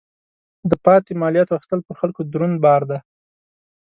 د 0.69 0.71
پاتې 0.85 1.11
مالیاتو 1.21 1.55
اخیستل 1.57 1.79
پر 1.87 1.95
خلکو 2.01 2.21
دروند 2.33 2.55
بار 2.65 2.81
دی. 2.89 2.99